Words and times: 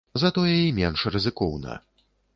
Затое 0.21 0.53
і 0.61 0.71
менш 0.79 1.05
рызыкоўна. 1.17 1.77